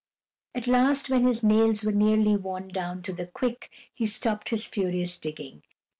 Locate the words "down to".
2.69-3.13